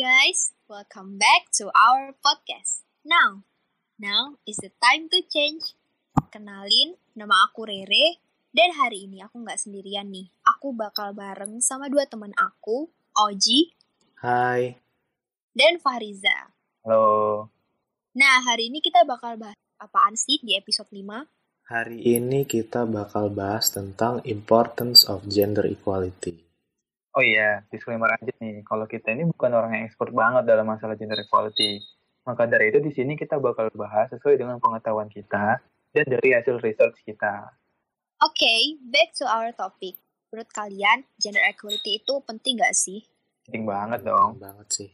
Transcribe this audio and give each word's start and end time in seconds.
guys, 0.00 0.56
welcome 0.64 1.20
back 1.20 1.52
to 1.52 1.68
our 1.76 2.16
podcast. 2.24 2.88
Now, 3.04 3.44
now 4.00 4.40
is 4.48 4.56
the 4.56 4.72
time 4.80 5.12
to 5.12 5.20
change. 5.28 5.76
Kenalin, 6.32 6.96
nama 7.12 7.44
aku 7.44 7.68
Rere, 7.68 8.16
dan 8.48 8.72
hari 8.80 9.04
ini 9.04 9.20
aku 9.20 9.44
nggak 9.44 9.60
sendirian 9.60 10.08
nih. 10.08 10.32
Aku 10.56 10.72
bakal 10.72 11.12
bareng 11.12 11.60
sama 11.60 11.92
dua 11.92 12.08
teman 12.08 12.32
aku, 12.32 12.88
Oji 13.12 13.76
Hai. 14.24 14.80
dan 15.52 15.76
Fariza. 15.76 16.48
Halo. 16.80 17.52
Nah, 18.16 18.40
hari 18.48 18.72
ini 18.72 18.80
kita 18.80 19.04
bakal 19.04 19.36
bahas 19.36 19.60
apaan 19.76 20.16
sih 20.16 20.40
di 20.40 20.56
episode 20.56 20.88
5? 20.88 21.28
Hari 21.68 22.00
ini 22.08 22.48
kita 22.48 22.88
bakal 22.88 23.28
bahas 23.28 23.68
tentang 23.68 24.24
importance 24.24 25.04
of 25.04 25.28
gender 25.28 25.68
equality. 25.68 26.49
Oh 27.10 27.24
iya, 27.26 27.66
disclaimer 27.74 28.06
aja 28.14 28.30
nih, 28.38 28.62
kalau 28.62 28.86
kita 28.86 29.10
ini 29.10 29.26
bukan 29.26 29.50
orang 29.50 29.74
yang 29.74 29.84
expert 29.90 30.14
banget 30.14 30.46
dalam 30.46 30.66
masalah 30.70 30.94
gender 30.94 31.18
equality. 31.18 31.82
Maka 32.22 32.46
dari 32.46 32.70
itu 32.70 32.78
di 32.78 32.94
sini 32.94 33.18
kita 33.18 33.42
bakal 33.42 33.66
bahas 33.74 34.06
sesuai 34.14 34.38
dengan 34.38 34.62
pengetahuan 34.62 35.10
kita 35.10 35.58
dan 35.90 36.04
dari 36.06 36.38
hasil 36.38 36.62
research 36.62 37.02
kita. 37.02 37.50
Oke, 38.22 38.78
back 38.86 39.10
to 39.18 39.26
our 39.26 39.50
topic. 39.50 39.98
Menurut 40.30 40.50
kalian, 40.54 41.02
gender 41.18 41.42
equality 41.42 41.98
itu 41.98 42.14
penting 42.22 42.62
nggak 42.62 42.76
sih? 42.78 43.02
Penting 43.42 43.66
banget 43.66 44.06
dong. 44.06 44.38
banget 44.38 44.68
sih. 44.70 44.90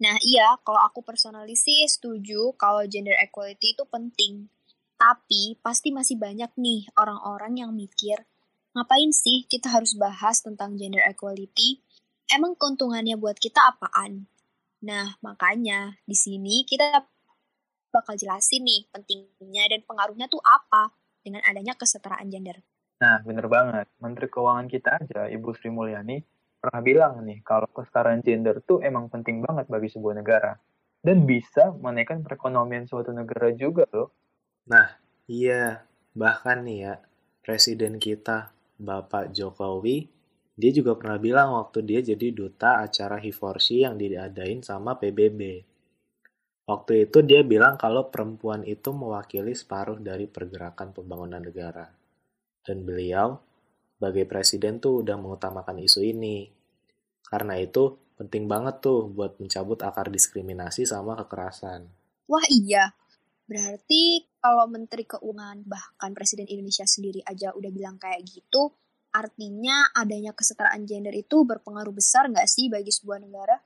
Nah 0.00 0.16
iya, 0.24 0.56
kalau 0.66 0.80
aku 0.82 1.04
personally 1.04 1.54
sih 1.54 1.86
setuju 1.86 2.56
kalau 2.58 2.82
gender 2.90 3.14
equality 3.20 3.76
itu 3.76 3.84
penting. 3.86 4.48
Tapi 4.98 5.60
pasti 5.62 5.94
masih 5.94 6.16
banyak 6.18 6.50
nih 6.58 6.88
orang-orang 6.98 7.62
yang 7.62 7.70
mikir, 7.70 8.24
ngapain 8.74 9.10
sih 9.10 9.46
kita 9.50 9.70
harus 9.70 9.98
bahas 9.98 10.42
tentang 10.42 10.78
gender 10.78 11.02
equality? 11.06 11.82
Emang 12.30 12.54
keuntungannya 12.54 13.18
buat 13.18 13.38
kita 13.38 13.58
apaan? 13.58 14.30
Nah, 14.86 15.18
makanya 15.20 15.98
di 16.06 16.14
sini 16.14 16.62
kita 16.64 17.02
bakal 17.90 18.14
jelasin 18.14 18.62
nih 18.62 18.86
pentingnya 18.94 19.66
dan 19.66 19.82
pengaruhnya 19.82 20.30
tuh 20.30 20.40
apa 20.40 20.94
dengan 21.20 21.42
adanya 21.44 21.74
kesetaraan 21.74 22.30
gender. 22.30 22.62
Nah, 23.02 23.18
bener 23.24 23.50
banget. 23.50 23.86
Menteri 23.98 24.28
Keuangan 24.30 24.68
kita 24.70 24.90
aja, 25.02 25.26
Ibu 25.26 25.56
Sri 25.56 25.72
Mulyani, 25.72 26.22
pernah 26.60 26.80
bilang 26.84 27.24
nih, 27.24 27.40
kalau 27.42 27.66
kesetaraan 27.72 28.22
gender 28.22 28.62
tuh 28.62 28.80
emang 28.84 29.10
penting 29.10 29.42
banget 29.42 29.66
bagi 29.66 29.88
sebuah 29.90 30.14
negara. 30.20 30.54
Dan 31.00 31.24
bisa 31.24 31.72
menaikkan 31.72 32.20
perekonomian 32.20 32.84
suatu 32.84 33.10
negara 33.10 33.50
juga 33.56 33.88
loh. 33.90 34.12
Nah, 34.68 35.00
iya. 35.24 35.80
Bahkan 36.12 36.68
nih 36.68 36.78
ya, 36.84 36.94
presiden 37.40 37.96
kita, 37.96 38.52
Bapak 38.80 39.36
Jokowi, 39.36 40.08
dia 40.56 40.70
juga 40.72 40.96
pernah 40.96 41.20
bilang 41.20 41.52
waktu 41.60 41.84
dia 41.84 42.00
jadi 42.00 42.32
duta 42.32 42.80
acara 42.80 43.20
Hiforsi 43.20 43.84
yang 43.84 44.00
diadain 44.00 44.64
sama 44.64 44.96
PBB. 44.96 45.68
Waktu 46.64 47.10
itu 47.10 47.20
dia 47.20 47.44
bilang 47.44 47.76
kalau 47.76 48.08
perempuan 48.08 48.64
itu 48.64 48.94
mewakili 48.94 49.52
separuh 49.52 50.00
dari 50.00 50.24
pergerakan 50.24 50.96
pembangunan 50.96 51.42
negara. 51.42 51.92
Dan 52.62 52.86
beliau, 52.86 53.36
sebagai 53.98 54.24
presiden 54.24 54.78
tuh 54.78 55.04
udah 55.04 55.18
mengutamakan 55.18 55.82
isu 55.82 56.00
ini. 56.06 56.46
Karena 57.26 57.58
itu, 57.58 57.98
penting 58.20 58.46
banget 58.46 58.80
tuh 58.84 59.10
buat 59.10 59.36
mencabut 59.42 59.82
akar 59.82 60.08
diskriminasi 60.08 60.86
sama 60.86 61.18
kekerasan. 61.20 61.90
Wah 62.30 62.46
iya, 62.46 62.94
berarti 63.50 64.29
kalau 64.40 64.66
Menteri 64.66 65.04
Keuangan 65.04 65.62
bahkan 65.68 66.16
Presiden 66.16 66.48
Indonesia 66.48 66.88
sendiri 66.88 67.20
aja 67.28 67.52
udah 67.52 67.70
bilang 67.70 68.00
kayak 68.00 68.24
gitu, 68.24 68.72
artinya 69.12 69.92
adanya 69.92 70.32
kesetaraan 70.32 70.88
gender 70.88 71.12
itu 71.12 71.44
berpengaruh 71.44 71.92
besar 71.92 72.26
nggak 72.32 72.48
sih 72.48 72.72
bagi 72.72 72.88
sebuah 72.88 73.20
negara? 73.20 73.56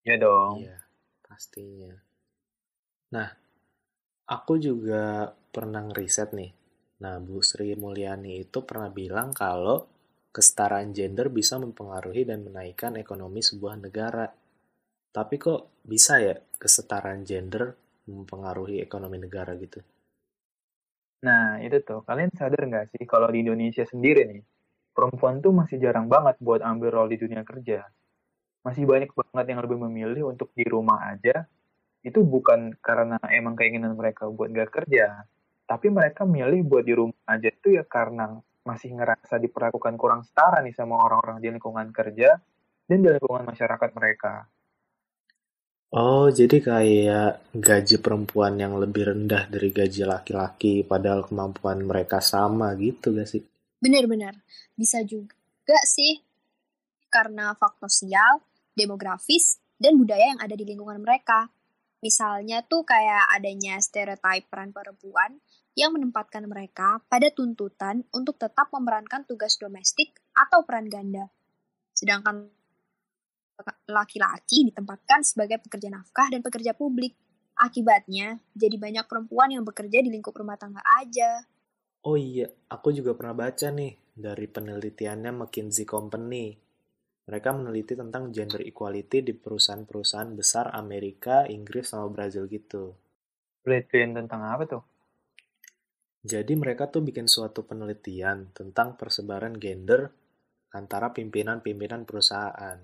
Ya 0.00 0.16
dong. 0.16 0.64
Iya, 0.64 0.80
pastinya. 1.20 1.92
Nah, 3.12 3.28
aku 4.32 4.56
juga 4.56 5.28
pernah 5.52 5.84
ngeriset 5.84 6.32
nih. 6.32 6.50
Nah, 7.04 7.20
Bu 7.20 7.44
Sri 7.44 7.76
Mulyani 7.76 8.40
itu 8.40 8.64
pernah 8.64 8.88
bilang 8.88 9.36
kalau 9.36 9.84
kesetaraan 10.30 10.94
gender 10.94 11.28
bisa 11.28 11.58
mempengaruhi 11.58 12.22
dan 12.24 12.46
menaikkan 12.46 12.96
ekonomi 12.96 13.44
sebuah 13.44 13.76
negara. 13.76 14.30
Tapi 15.10 15.34
kok 15.36 15.82
bisa 15.82 16.22
ya 16.22 16.38
kesetaraan 16.38 17.26
gender 17.26 17.74
mempengaruhi 18.08 18.80
ekonomi 18.80 19.20
negara 19.20 19.52
gitu? 19.58 19.80
Nah, 21.20 21.60
itu 21.60 21.84
tuh. 21.84 22.00
Kalian 22.04 22.32
sadar 22.32 22.64
nggak 22.64 22.96
sih 22.96 23.04
kalau 23.04 23.28
di 23.28 23.44
Indonesia 23.44 23.84
sendiri 23.84 24.24
nih, 24.24 24.42
perempuan 24.96 25.44
tuh 25.44 25.52
masih 25.52 25.76
jarang 25.76 26.08
banget 26.08 26.40
buat 26.40 26.64
ambil 26.64 26.88
role 26.92 27.12
di 27.12 27.18
dunia 27.20 27.44
kerja. 27.44 27.84
Masih 28.64 28.84
banyak 28.88 29.12
banget 29.12 29.46
yang 29.52 29.60
lebih 29.64 29.78
memilih 29.80 30.32
untuk 30.32 30.52
di 30.56 30.64
rumah 30.64 31.12
aja. 31.12 31.44
Itu 32.00 32.24
bukan 32.24 32.80
karena 32.80 33.20
emang 33.28 33.56
keinginan 33.56 33.92
mereka 33.96 34.28
buat 34.32 34.48
nggak 34.48 34.72
kerja. 34.72 35.28
Tapi 35.68 35.86
mereka 35.92 36.24
milih 36.24 36.64
buat 36.64 36.84
di 36.88 36.96
rumah 36.96 37.20
aja 37.28 37.52
itu 37.52 37.76
ya 37.76 37.84
karena 37.84 38.40
masih 38.64 38.92
ngerasa 38.96 39.40
diperlakukan 39.40 39.96
kurang 39.96 40.20
setara 40.24 40.60
nih 40.60 40.76
sama 40.76 41.00
orang-orang 41.00 41.40
di 41.40 41.48
lingkungan 41.52 41.88
kerja 41.92 42.36
dan 42.88 42.98
di 43.00 43.08
lingkungan 43.08 43.44
masyarakat 43.44 43.90
mereka. 43.96 44.48
Oh, 45.90 46.30
jadi 46.30 46.62
kayak 46.62 47.50
gaji 47.50 47.98
perempuan 47.98 48.54
yang 48.62 48.78
lebih 48.78 49.10
rendah 49.10 49.50
dari 49.50 49.74
gaji 49.74 50.06
laki-laki, 50.06 50.86
padahal 50.86 51.26
kemampuan 51.26 51.82
mereka 51.82 52.22
sama 52.22 52.78
gitu 52.78 53.10
gak 53.10 53.26
sih? 53.26 53.42
Benar-benar, 53.82 54.38
bisa 54.78 55.02
juga 55.02 55.34
sih 55.82 56.22
karena 57.10 57.58
faktor 57.58 57.90
sosial, 57.90 58.38
demografis, 58.70 59.58
dan 59.82 59.98
budaya 59.98 60.30
yang 60.30 60.38
ada 60.38 60.54
di 60.54 60.62
lingkungan 60.62 61.02
mereka. 61.02 61.50
Misalnya 62.06 62.62
tuh 62.62 62.86
kayak 62.86 63.26
adanya 63.34 63.82
stereotip 63.82 64.46
peran 64.46 64.70
perempuan 64.70 65.42
yang 65.74 65.90
menempatkan 65.90 66.46
mereka 66.46 67.02
pada 67.10 67.34
tuntutan 67.34 68.06
untuk 68.14 68.38
tetap 68.38 68.70
memerankan 68.70 69.26
tugas 69.26 69.58
domestik 69.58 70.14
atau 70.38 70.62
peran 70.62 70.86
ganda. 70.86 71.34
Sedangkan 71.98 72.59
laki-laki 73.88 74.68
ditempatkan 74.72 75.24
sebagai 75.24 75.60
pekerja 75.62 75.88
nafkah 75.92 76.28
dan 76.32 76.40
pekerja 76.40 76.72
publik. 76.76 77.16
Akibatnya, 77.60 78.40
jadi 78.56 78.80
banyak 78.80 79.04
perempuan 79.04 79.52
yang 79.52 79.64
bekerja 79.68 80.00
di 80.00 80.08
lingkup 80.08 80.32
rumah 80.32 80.56
tangga 80.56 80.80
aja. 80.96 81.44
Oh 82.08 82.16
iya, 82.16 82.48
aku 82.72 82.96
juga 82.96 83.12
pernah 83.12 83.36
baca 83.36 83.68
nih 83.68 83.92
dari 84.16 84.48
penelitiannya 84.48 85.44
McKinsey 85.44 85.84
Company. 85.84 86.56
Mereka 87.28 87.52
meneliti 87.52 87.92
tentang 87.92 88.32
gender 88.32 88.64
equality 88.64 89.20
di 89.20 89.36
perusahaan-perusahaan 89.36 90.32
besar 90.32 90.72
Amerika, 90.72 91.44
Inggris, 91.44 91.92
sama 91.92 92.08
Brazil 92.08 92.48
gitu. 92.48 92.96
Penelitian 93.60 94.16
tentang 94.24 94.40
apa 94.48 94.64
tuh? 94.64 94.82
Jadi 96.20 96.52
mereka 96.52 96.88
tuh 96.88 97.00
bikin 97.00 97.28
suatu 97.28 97.64
penelitian 97.64 98.52
tentang 98.52 98.96
persebaran 98.96 99.56
gender 99.56 100.12
antara 100.72 101.12
pimpinan-pimpinan 101.16 102.04
perusahaan. 102.04 102.76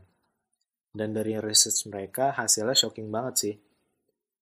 Dan 0.96 1.12
dari 1.12 1.36
research 1.36 1.92
mereka 1.92 2.32
hasilnya 2.32 2.72
shocking 2.72 3.12
banget 3.12 3.34
sih. 3.36 3.54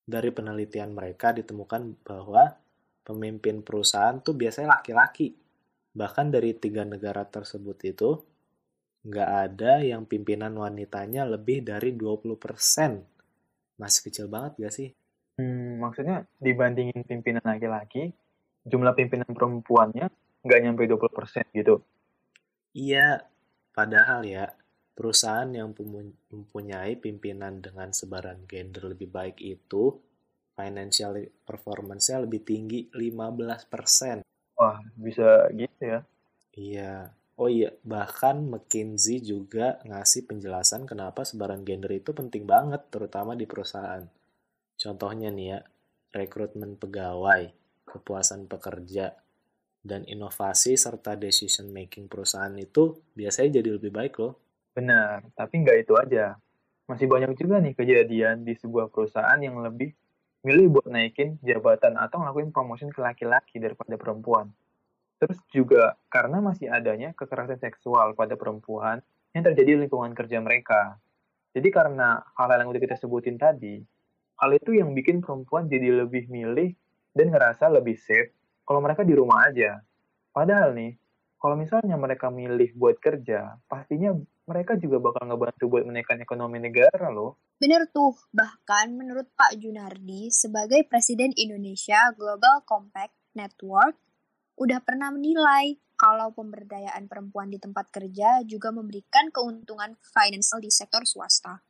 Dari 0.07 0.31
penelitian 0.31 0.95
mereka 0.95 1.35
ditemukan 1.35 2.07
bahwa 2.07 2.55
pemimpin 3.03 3.67
perusahaan 3.67 4.23
tuh 4.23 4.39
biasanya 4.39 4.79
laki-laki. 4.79 5.35
Bahkan 5.91 6.31
dari 6.31 6.55
tiga 6.55 6.87
negara 6.87 7.27
tersebut 7.27 7.79
itu, 7.83 8.11
nggak 9.03 9.31
ada 9.51 9.83
yang 9.83 10.07
pimpinan 10.07 10.55
wanitanya 10.55 11.27
lebih 11.27 11.67
dari 11.67 11.91
20%. 11.91 12.39
Masih 13.75 14.01
kecil 14.07 14.31
banget 14.31 14.63
gak 14.63 14.75
sih? 14.75 14.89
Hmm, 15.35 15.83
maksudnya 15.83 16.23
dibandingin 16.39 17.03
pimpinan 17.03 17.43
laki-laki, 17.43 18.15
jumlah 18.63 18.95
pimpinan 18.95 19.27
perempuannya 19.27 20.07
nggak 20.47 20.61
nyampe 20.63 20.87
20% 20.87 21.51
gitu. 21.51 21.83
Iya, 22.75 23.27
padahal 23.75 24.23
ya, 24.23 24.51
perusahaan 24.95 25.51
yang 25.51 25.75
mempunyai 26.31 26.95
pimpinan 26.97 27.59
dengan 27.59 27.91
sebaran 27.91 28.47
gender 28.47 28.95
lebih 28.95 29.11
baik 29.11 29.43
itu 29.43 29.99
financial 30.55 31.19
performance-nya 31.43 32.23
lebih 32.23 32.47
tinggi 32.47 32.87
15%. 32.95 34.23
Wah, 34.55 34.79
bisa 34.95 35.51
gitu 35.51 35.83
ya. 35.83 36.01
Iya. 36.55 37.11
Oh 37.35 37.51
iya, 37.51 37.75
bahkan 37.83 38.47
McKinsey 38.47 39.19
juga 39.19 39.83
ngasih 39.83 40.31
penjelasan 40.31 40.87
kenapa 40.87 41.27
sebaran 41.27 41.67
gender 41.67 41.91
itu 41.91 42.15
penting 42.15 42.47
banget, 42.47 42.87
terutama 42.95 43.35
di 43.35 43.43
perusahaan. 43.43 44.07
Contohnya 44.79 45.35
nih 45.35 45.47
ya, 45.51 45.61
rekrutmen 46.15 46.79
pegawai, 46.79 47.51
kepuasan 47.91 48.47
pekerja, 48.47 49.19
dan 49.83 50.07
inovasi 50.07 50.79
serta 50.79 51.19
decision 51.19 51.75
making 51.75 52.07
perusahaan 52.07 52.55
itu 52.55 53.03
biasanya 53.19 53.59
jadi 53.59 53.83
lebih 53.83 53.91
baik 53.91 54.15
loh. 54.23 54.44
Benar, 54.75 55.23
tapi 55.39 55.63
nggak 55.63 55.87
itu 55.87 55.95
aja. 55.95 56.35
Masih 56.91 57.07
banyak 57.07 57.33
juga 57.39 57.63
nih 57.63 57.73
kejadian 57.79 58.45
di 58.45 58.59
sebuah 58.59 58.91
perusahaan 58.91 59.39
yang 59.41 59.63
lebih 59.63 59.95
milih 60.45 60.77
buat 60.77 60.91
naikin 60.93 61.41
jabatan 61.41 61.97
atau 61.97 62.21
ngelakuin 62.21 62.53
promotion 62.53 62.93
ke 62.93 63.01
laki-laki 63.01 63.57
daripada 63.57 63.97
perempuan. 63.97 64.53
Terus 65.17 65.41
juga 65.55 65.97
karena 66.13 66.45
masih 66.45 66.69
adanya 66.69 67.17
kekerasan 67.17 67.57
seksual 67.57 68.13
pada 68.13 68.37
perempuan 68.37 69.01
yang 69.33 69.47
terjadi 69.47 69.79
di 69.79 69.81
lingkungan 69.89 70.13
kerja 70.13 70.43
mereka. 70.45 71.01
Jadi 71.55 71.71
karena 71.71 72.21
hal-hal 72.37 72.67
yang 72.67 72.71
udah 72.75 72.83
kita 72.83 72.99
sebutin 72.99 73.41
tadi, 73.41 73.81
hal 74.43 74.51
itu 74.53 74.75
yang 74.75 74.93
bikin 74.93 75.23
perempuan 75.23 75.71
jadi 75.71 76.05
lebih 76.05 76.29
milih 76.29 76.75
dan 77.15 77.31
ngerasa 77.31 77.71
lebih 77.71 77.95
safe 77.95 78.35
kalau 78.67 78.83
mereka 78.83 79.07
di 79.07 79.15
rumah 79.17 79.49
aja. 79.49 79.81
Padahal 80.35 80.75
nih, 80.75 80.99
kalau 81.45 81.61
misalnya 81.61 82.01
mereka 82.01 82.33
milih 82.33 82.73
buat 82.73 82.97
kerja, 82.97 83.61
pastinya 83.69 84.17
mereka 84.49 84.81
juga 84.81 84.97
bakal 84.97 85.29
ngebantu 85.29 85.69
buat 85.69 85.85
menaikkan 85.85 86.17
ekonomi 86.25 86.57
negara 86.57 87.13
loh. 87.13 87.37
Bener 87.61 87.85
tuh, 87.93 88.17
bahkan 88.33 88.89
menurut 88.97 89.29
Pak 89.37 89.61
Junardi 89.61 90.33
sebagai 90.33 90.89
Presiden 90.89 91.37
Indonesia 91.37 92.01
Global 92.17 92.65
Compact 92.65 93.13
Network, 93.37 93.93
udah 94.57 94.81
pernah 94.81 95.13
menilai 95.13 95.77
kalau 96.01 96.33
pemberdayaan 96.33 97.13
perempuan 97.13 97.53
di 97.53 97.61
tempat 97.61 97.93
kerja 97.93 98.41
juga 98.49 98.73
memberikan 98.73 99.29
keuntungan 99.29 100.01
financial 100.01 100.65
di 100.65 100.73
sektor 100.73 101.05
swasta. 101.05 101.61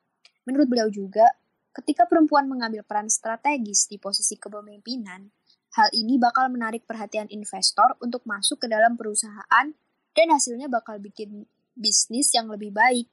Menurut 0.47 0.71
beliau 0.71 0.87
juga, 0.87 1.27
ketika 1.75 2.07
perempuan 2.07 2.47
mengambil 2.47 2.87
peran 2.87 3.11
strategis 3.11 3.91
di 3.91 3.99
posisi 3.99 4.39
kepemimpinan, 4.39 5.35
hal 5.75 5.89
ini 5.91 6.23
bakal 6.23 6.47
menarik 6.47 6.87
perhatian 6.87 7.27
investor 7.35 7.99
untuk 7.99 8.23
masuk 8.23 8.63
ke 8.63 8.67
dalam 8.71 8.95
perusahaan 8.95 9.67
dan 10.15 10.27
hasilnya 10.31 10.71
bakal 10.71 11.03
bikin 11.03 11.43
bisnis 11.75 12.31
yang 12.31 12.47
lebih 12.47 12.71
baik. 12.71 13.11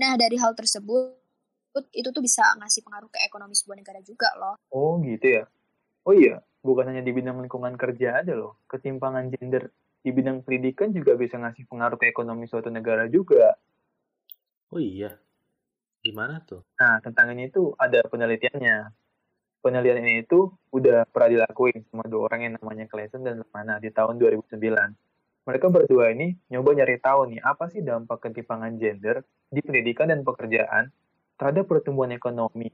Nah, 0.00 0.16
dari 0.16 0.40
hal 0.40 0.56
tersebut, 0.56 1.20
itu 1.92 2.08
tuh 2.08 2.22
bisa 2.24 2.42
ngasih 2.56 2.80
pengaruh 2.80 3.12
ke 3.12 3.20
ekonomi 3.28 3.52
sebuah 3.52 3.76
negara 3.76 4.00
juga 4.00 4.32
loh. 4.40 4.56
Oh 4.72 4.96
gitu 5.04 5.26
ya. 5.28 5.44
Oh 6.08 6.16
iya, 6.16 6.40
bukan 6.64 6.88
hanya 6.88 7.04
di 7.04 7.12
bidang 7.12 7.44
lingkungan 7.44 7.76
kerja 7.76 8.24
aja 8.24 8.32
loh. 8.32 8.64
Ketimpangan 8.64 9.28
gender 9.36 9.68
di 10.00 10.10
bidang 10.12 10.40
pendidikan 10.44 10.92
juga 10.96 11.12
bisa 11.16 11.36
ngasih 11.36 11.68
pengaruh 11.68 12.00
ke 12.00 12.08
ekonomi 12.08 12.48
suatu 12.48 12.72
negara 12.72 13.04
juga. 13.12 13.52
Oh 14.72 14.80
iya, 14.80 15.12
gimana 16.00 16.40
tuh? 16.42 16.64
Nah, 16.80 17.04
tentang 17.04 17.36
ini 17.36 17.52
tuh 17.52 17.76
ada 17.76 18.00
penelitiannya. 18.08 19.03
Penelitian 19.64 20.04
ini 20.04 20.20
itu 20.20 20.52
udah 20.76 21.08
pernah 21.08 21.40
dilakuin 21.40 21.88
sama 21.88 22.04
dua 22.04 22.28
orang 22.28 22.40
yang 22.44 22.52
namanya 22.60 22.84
Clayton 22.84 23.24
dan 23.24 23.40
Lemana 23.40 23.80
di 23.80 23.88
tahun 23.88 24.20
2009. 24.20 24.60
Mereka 25.48 25.66
berdua 25.72 26.12
ini 26.12 26.36
nyoba 26.52 26.76
nyari 26.76 27.00
tahu 27.00 27.32
nih 27.32 27.40
apa 27.40 27.72
sih 27.72 27.80
dampak 27.80 28.28
ketimpangan 28.28 28.76
gender 28.76 29.24
di 29.48 29.64
pendidikan 29.64 30.12
dan 30.12 30.20
pekerjaan 30.20 30.92
terhadap 31.40 31.64
pertumbuhan 31.64 32.12
ekonomi 32.12 32.68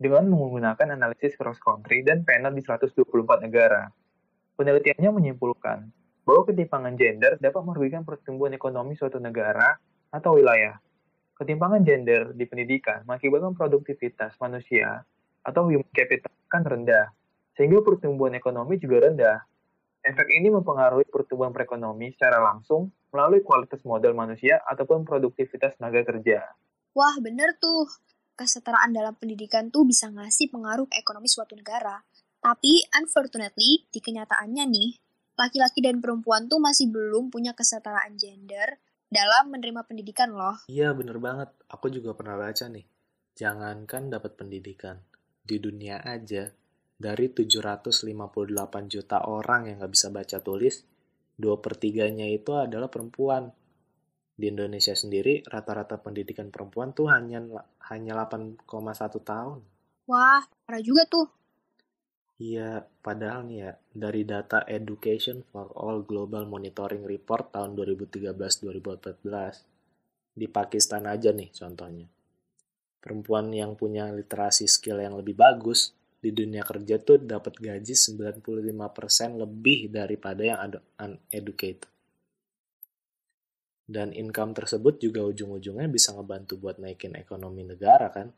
dengan 0.00 0.32
menggunakan 0.32 0.96
analisis 0.96 1.36
cross 1.36 1.60
country 1.60 2.00
dan 2.00 2.24
panel 2.24 2.56
di 2.56 2.64
124 2.64 2.96
negara. 3.44 3.92
Penelitiannya 4.56 5.12
menyimpulkan 5.12 5.92
bahwa 6.24 6.48
ketimpangan 6.48 6.96
gender 6.96 7.36
dapat 7.36 7.68
merugikan 7.68 8.00
pertumbuhan 8.00 8.56
ekonomi 8.56 8.96
suatu 8.96 9.20
negara 9.20 9.76
atau 10.08 10.40
wilayah. 10.40 10.80
Ketimpangan 11.36 11.84
gender 11.84 12.32
di 12.32 12.48
pendidikan 12.48 13.04
mengakibatkan 13.04 13.52
produktivitas 13.52 14.40
manusia 14.40 15.04
atau 15.44 15.68
human 15.68 15.88
capital 15.92 16.32
kan 16.50 16.62
rendah, 16.66 17.12
sehingga 17.54 17.80
pertumbuhan 17.84 18.34
ekonomi 18.36 18.76
juga 18.76 19.08
rendah. 19.08 19.38
Efek 20.00 20.32
ini 20.32 20.48
mempengaruhi 20.48 21.04
pertumbuhan 21.12 21.52
perekonomi 21.52 22.16
secara 22.16 22.40
langsung 22.40 22.88
melalui 23.12 23.44
kualitas 23.44 23.84
modal 23.84 24.16
manusia 24.16 24.62
ataupun 24.64 25.04
produktivitas 25.04 25.76
tenaga 25.76 26.00
kerja. 26.08 26.40
Wah, 26.96 27.16
bener 27.20 27.54
tuh. 27.60 27.86
Kesetaraan 28.32 28.96
dalam 28.96 29.12
pendidikan 29.20 29.68
tuh 29.68 29.84
bisa 29.84 30.08
ngasih 30.08 30.48
pengaruh 30.48 30.88
ke 30.88 30.96
ekonomi 30.96 31.28
suatu 31.28 31.52
negara. 31.52 32.00
Tapi, 32.40 32.80
unfortunately, 32.96 33.84
di 33.92 34.00
kenyataannya 34.00 34.64
nih, 34.64 34.90
laki-laki 35.36 35.84
dan 35.84 36.00
perempuan 36.00 36.48
tuh 36.48 36.56
masih 36.56 36.88
belum 36.88 37.28
punya 37.28 37.52
kesetaraan 37.52 38.16
gender 38.16 38.80
dalam 39.12 39.52
menerima 39.52 39.84
pendidikan 39.84 40.32
loh. 40.32 40.56
Iya 40.70 40.96
bener 40.96 41.20
banget, 41.20 41.52
aku 41.68 41.92
juga 41.92 42.16
pernah 42.16 42.40
baca 42.40 42.64
nih. 42.70 42.86
Jangankan 43.36 44.08
dapat 44.08 44.40
pendidikan, 44.40 45.02
di 45.50 45.58
dunia 45.58 45.98
aja, 46.06 46.46
dari 46.94 47.26
758 47.26 48.06
juta 48.86 49.26
orang 49.26 49.66
yang 49.66 49.82
gak 49.82 49.90
bisa 49.90 50.14
baca 50.14 50.38
tulis, 50.38 50.86
2 51.34 51.58
per 51.58 51.74
3-nya 51.74 52.30
itu 52.30 52.54
adalah 52.54 52.86
perempuan. 52.86 53.50
Di 54.38 54.46
Indonesia 54.46 54.94
sendiri, 54.94 55.42
rata-rata 55.42 55.98
pendidikan 55.98 56.54
perempuan 56.54 56.94
tuh 56.94 57.10
hanya 57.10 57.42
hanya 57.90 58.14
8,1 58.14 58.62
tahun. 59.26 59.58
Wah, 60.06 60.46
parah 60.62 60.78
juga 60.78 61.02
tuh. 61.10 61.26
Iya, 62.40 62.88
padahal 63.04 63.44
nih 63.50 63.58
ya, 63.58 63.76
dari 63.92 64.24
data 64.24 64.64
Education 64.64 65.44
for 65.44 65.76
All 65.76 66.06
Global 66.06 66.48
Monitoring 66.48 67.04
Report 67.04 67.52
tahun 67.52 67.76
2013-2014, 67.76 69.66
di 70.32 70.46
Pakistan 70.48 71.04
aja 71.04 71.36
nih 71.36 71.52
contohnya. 71.52 72.08
Perempuan 73.00 73.48
yang 73.50 73.80
punya 73.80 74.12
literasi 74.12 74.68
skill 74.68 75.00
yang 75.00 75.16
lebih 75.16 75.32
bagus 75.32 75.96
di 76.20 76.36
dunia 76.36 76.60
kerja 76.60 77.00
tuh 77.00 77.16
dapat 77.16 77.56
gaji 77.56 77.96
95% 77.96 78.44
lebih 79.40 79.88
daripada 79.88 80.44
yang 80.44 80.60
uneducated. 81.00 81.88
Dan 83.90 84.14
income 84.14 84.54
tersebut 84.54 85.02
juga 85.02 85.26
ujung-ujungnya 85.26 85.90
bisa 85.90 86.14
ngebantu 86.14 86.60
buat 86.60 86.78
naikin 86.78 87.18
ekonomi 87.18 87.66
negara 87.66 88.12
kan. 88.12 88.30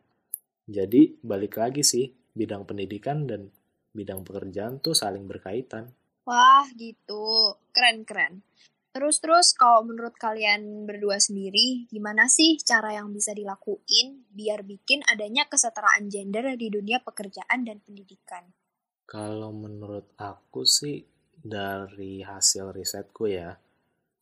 Jadi 0.65 1.21
balik 1.21 1.59
lagi 1.59 1.83
sih, 1.85 2.09
bidang 2.33 2.65
pendidikan 2.65 3.29
dan 3.29 3.51
bidang 3.93 4.25
pekerjaan 4.25 4.81
tuh 4.81 4.97
saling 4.97 5.29
berkaitan. 5.29 5.93
Wah, 6.25 6.65
gitu. 6.79 7.59
Keren-keren. 7.75 8.41
Terus-terus 8.93 9.57
kalau 9.57 9.89
menurut 9.89 10.13
kalian 10.21 10.85
berdua 10.85 11.17
sendiri, 11.17 11.89
gimana 11.89 12.29
sih 12.29 12.61
cara 12.61 12.93
yang 12.93 13.09
bisa 13.09 13.33
dilakuin 13.33 14.29
biar 14.29 14.61
bikin 14.69 15.01
adanya 15.09 15.49
kesetaraan 15.49 16.13
gender 16.13 16.53
di 16.61 16.69
dunia 16.69 17.01
pekerjaan 17.01 17.65
dan 17.65 17.81
pendidikan? 17.81 18.53
Kalau 19.09 19.49
menurut 19.49 20.13
aku 20.21 20.69
sih 20.69 21.01
dari 21.33 22.21
hasil 22.21 22.77
risetku 22.77 23.33
ya, 23.33 23.57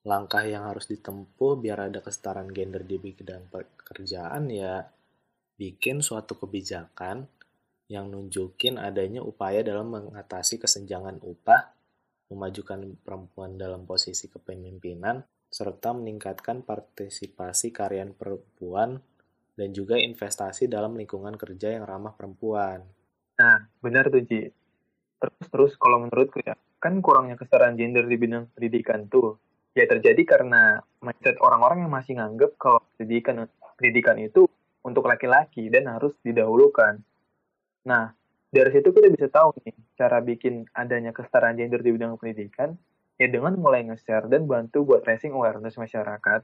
langkah 0.07 0.47
yang 0.47 0.71
harus 0.71 0.87
ditempuh 0.87 1.59
biar 1.59 1.91
ada 1.91 1.99
kesetaraan 2.01 2.55
gender 2.55 2.87
di 2.87 2.97
bidang 2.97 3.51
pekerjaan 3.51 4.49
ya 4.49 4.87
bikin 5.61 6.01
suatu 6.01 6.41
kebijakan 6.41 7.29
yang 7.91 8.09
nunjukin 8.09 8.81
adanya 8.81 9.21
upaya 9.21 9.61
dalam 9.61 9.93
mengatasi 9.93 10.57
kesenjangan 10.63 11.21
upah, 11.21 11.75
memajukan 12.31 12.97
perempuan 13.03 13.59
dalam 13.59 13.85
posisi 13.85 14.31
kepemimpinan, 14.31 15.21
serta 15.51 15.91
meningkatkan 15.91 16.63
partisipasi 16.63 17.75
karyan 17.75 18.15
perempuan 18.15 19.03
dan 19.59 19.69
juga 19.75 19.99
investasi 19.99 20.71
dalam 20.71 20.95
lingkungan 20.95 21.35
kerja 21.35 21.75
yang 21.75 21.85
ramah 21.85 22.15
perempuan. 22.15 22.87
Nah, 23.37 23.59
benar 23.83 24.09
tuh, 24.09 24.23
Ji. 24.23 24.47
Terus, 25.21 25.47
terus 25.51 25.73
kalau 25.77 26.07
menurutku 26.07 26.41
ya, 26.41 26.55
kan 26.81 27.03
kurangnya 27.05 27.37
kesetaraan 27.37 27.77
gender 27.77 28.07
di 28.09 28.17
bidang 28.17 28.49
pendidikan 28.57 29.05
tuh, 29.11 29.37
ya 29.77 29.85
terjadi 29.85 30.23
karena 30.25 30.81
mindset 31.03 31.37
orang-orang 31.43 31.85
yang 31.85 31.93
masih 31.93 32.17
nganggep 32.17 32.57
kalau 32.57 32.81
pendidikan 32.97 33.45
pendidikan 33.77 34.17
itu 34.17 34.49
untuk 34.81 35.05
laki-laki 35.05 35.69
dan 35.69 35.93
harus 35.93 36.17
didahulukan. 36.25 37.01
Nah, 37.85 38.17
dari 38.51 38.71
situ 38.75 38.91
kita 38.91 39.09
bisa 39.15 39.31
tahu 39.31 39.55
nih 39.63 39.75
cara 39.95 40.19
bikin 40.19 40.67
adanya 40.75 41.15
kesetaraan 41.15 41.55
gender 41.55 41.81
di 41.83 41.95
bidang 41.95 42.19
pendidikan 42.19 42.75
ya 43.17 43.31
dengan 43.31 43.55
mulai 43.55 43.87
nge-share 43.87 44.27
dan 44.27 44.51
bantu 44.51 44.83
buat 44.83 45.07
raising 45.07 45.35
awareness 45.35 45.79
masyarakat 45.79 46.43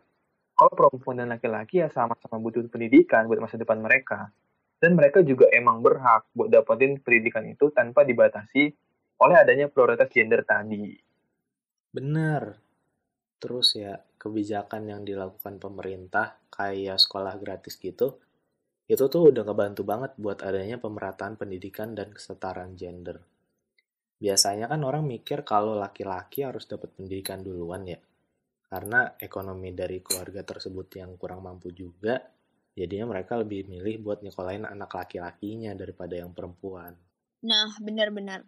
kalau 0.57 0.73
perempuan 0.73 1.21
dan 1.21 1.35
laki-laki 1.35 1.83
ya 1.83 1.91
sama-sama 1.91 2.39
butuh 2.39 2.65
pendidikan 2.71 3.27
buat 3.27 3.43
masa 3.43 3.59
depan 3.59 3.83
mereka 3.83 4.31
dan 4.81 4.95
mereka 4.95 5.25
juga 5.25 5.49
emang 5.53 5.81
berhak 5.81 6.29
buat 6.37 6.53
dapetin 6.53 7.01
pendidikan 7.01 7.45
itu 7.49 7.73
tanpa 7.73 8.05
dibatasi 8.05 8.71
oleh 9.17 9.37
adanya 9.37 9.73
prioritas 9.73 10.13
gender 10.13 10.45
tadi. 10.45 10.93
Bener. 11.93 12.61
Terus 13.41 13.77
ya, 13.77 14.01
kebijakan 14.21 14.89
yang 14.89 15.01
dilakukan 15.05 15.61
pemerintah 15.61 16.41
kayak 16.53 17.01
sekolah 17.01 17.37
gratis 17.41 17.77
gitu, 17.81 18.21
itu 18.87 19.05
tuh 19.11 19.35
udah 19.35 19.43
ngebantu 19.43 19.83
banget 19.83 20.15
buat 20.15 20.47
adanya 20.47 20.79
pemerataan 20.79 21.35
pendidikan 21.35 21.99
dan 21.99 22.15
kesetaraan 22.15 22.79
gender. 22.79 23.19
Biasanya 24.17 24.71
kan 24.71 24.81
orang 24.87 25.05
mikir 25.05 25.43
kalau 25.43 25.75
laki-laki 25.75 26.47
harus 26.47 26.65
dapat 26.71 26.95
pendidikan 26.95 27.43
duluan 27.43 27.85
ya. 27.85 27.99
Karena 28.67 29.15
ekonomi 29.19 29.75
dari 29.75 29.99
keluarga 30.03 30.47
tersebut 30.47 30.87
yang 30.99 31.19
kurang 31.19 31.43
mampu 31.43 31.75
juga, 31.75 32.19
jadinya 32.79 33.11
mereka 33.11 33.39
lebih 33.39 33.67
milih 33.67 34.03
buat 34.03 34.23
nyekolahin 34.23 34.67
anak 34.67 34.91
laki-lakinya 34.95 35.75
daripada 35.75 36.19
yang 36.19 36.31
perempuan. 36.31 36.95
Nah, 37.47 37.75
benar-benar. 37.83 38.47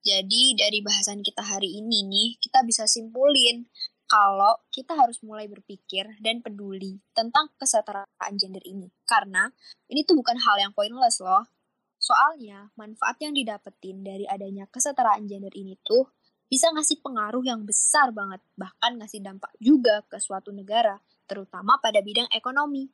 Jadi 0.00 0.56
dari 0.56 0.80
bahasan 0.80 1.20
kita 1.20 1.44
hari 1.44 1.76
ini 1.76 2.08
nih, 2.08 2.30
kita 2.40 2.64
bisa 2.64 2.88
simpulin 2.88 3.68
kalau 4.10 4.58
kita 4.74 4.98
harus 4.98 5.22
mulai 5.22 5.46
berpikir 5.46 6.18
dan 6.18 6.42
peduli 6.42 6.98
tentang 7.14 7.46
kesetaraan 7.54 8.34
gender 8.34 8.60
ini. 8.66 8.90
Karena 9.06 9.46
ini 9.86 10.02
tuh 10.02 10.18
bukan 10.18 10.34
hal 10.34 10.58
yang 10.58 10.74
pointless 10.74 11.22
loh. 11.22 11.46
Soalnya, 11.94 12.74
manfaat 12.74 13.22
yang 13.22 13.30
didapetin 13.30 14.02
dari 14.02 14.26
adanya 14.26 14.66
kesetaraan 14.66 15.30
gender 15.30 15.54
ini 15.54 15.78
tuh 15.86 16.10
bisa 16.50 16.66
ngasih 16.74 16.98
pengaruh 16.98 17.46
yang 17.46 17.62
besar 17.62 18.10
banget, 18.10 18.42
bahkan 18.58 18.98
ngasih 18.98 19.22
dampak 19.22 19.54
juga 19.62 20.02
ke 20.10 20.18
suatu 20.18 20.50
negara, 20.50 20.98
terutama 21.30 21.78
pada 21.78 22.02
bidang 22.02 22.26
ekonomi. 22.34 22.90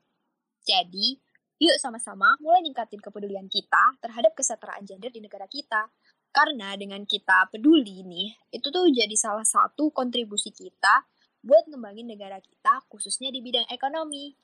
Jadi, 0.60 1.16
yuk 1.56 1.80
sama-sama 1.80 2.36
mulai 2.44 2.60
ningkatin 2.60 3.00
kepedulian 3.00 3.48
kita 3.48 3.96
terhadap 4.04 4.36
kesetaraan 4.36 4.84
gender 4.84 5.08
di 5.08 5.24
negara 5.24 5.48
kita. 5.48 5.88
Karena 6.36 6.76
dengan 6.76 7.08
kita 7.08 7.48
peduli 7.48 8.04
nih, 8.04 8.36
itu 8.52 8.68
tuh 8.68 8.92
jadi 8.92 9.16
salah 9.16 9.48
satu 9.48 9.88
kontribusi 9.88 10.52
kita 10.52 11.08
buat 11.40 11.64
ngembangin 11.64 12.12
negara 12.12 12.36
kita 12.44 12.84
khususnya 12.92 13.32
di 13.32 13.40
bidang 13.40 13.64
ekonomi. 13.72 14.36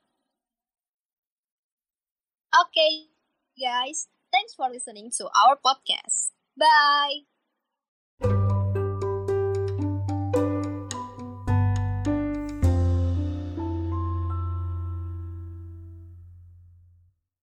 Oke, 2.57 2.73
okay, 2.73 2.93
guys. 3.61 4.09
Thanks 4.33 4.57
for 4.57 4.73
listening 4.73 5.13
to 5.21 5.29
our 5.37 5.61
podcast. 5.61 6.33
Bye! 6.57 7.32